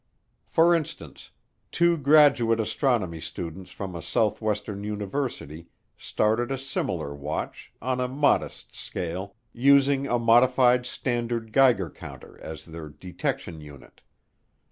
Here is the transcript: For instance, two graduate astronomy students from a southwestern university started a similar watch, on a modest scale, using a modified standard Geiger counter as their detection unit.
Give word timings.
For 0.47 0.73
instance, 0.73 1.29
two 1.71 1.95
graduate 1.95 2.59
astronomy 2.59 3.19
students 3.21 3.69
from 3.69 3.93
a 3.93 4.01
southwestern 4.01 4.83
university 4.83 5.67
started 5.95 6.51
a 6.51 6.57
similar 6.57 7.13
watch, 7.13 7.71
on 7.83 7.99
a 8.01 8.07
modest 8.07 8.73
scale, 8.73 9.35
using 9.53 10.07
a 10.07 10.17
modified 10.17 10.87
standard 10.87 11.51
Geiger 11.53 11.91
counter 11.91 12.39
as 12.41 12.65
their 12.65 12.89
detection 12.89 13.61
unit. 13.61 14.01